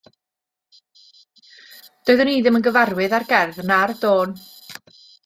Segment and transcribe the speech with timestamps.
[2.07, 4.35] Doeddwn i ddim yn gyfarwydd â'r gerdd na'r dôn